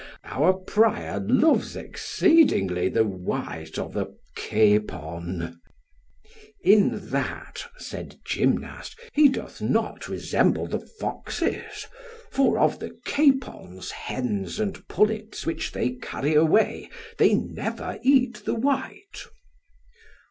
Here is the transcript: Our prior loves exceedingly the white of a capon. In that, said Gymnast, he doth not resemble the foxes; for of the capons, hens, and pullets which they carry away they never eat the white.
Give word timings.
Our 0.25 0.53
prior 0.53 1.19
loves 1.19 1.75
exceedingly 1.75 2.89
the 2.89 3.03
white 3.03 3.77
of 3.77 3.95
a 3.95 4.07
capon. 4.35 5.61
In 6.63 7.09
that, 7.11 7.63
said 7.77 8.15
Gymnast, 8.25 8.99
he 9.13 9.29
doth 9.29 9.61
not 9.61 10.09
resemble 10.09 10.65
the 10.65 10.79
foxes; 10.79 11.85
for 12.31 12.57
of 12.57 12.79
the 12.79 12.97
capons, 13.05 13.91
hens, 13.91 14.59
and 14.59 14.87
pullets 14.87 15.45
which 15.45 15.71
they 15.71 15.91
carry 15.91 16.33
away 16.33 16.89
they 17.19 17.35
never 17.35 17.99
eat 18.01 18.41
the 18.43 18.55
white. 18.55 19.25